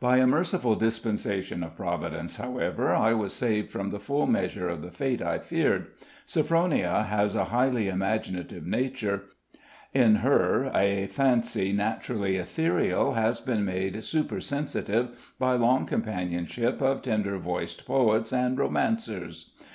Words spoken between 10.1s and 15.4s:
her a fancy naturally ethereal has been made super sensitive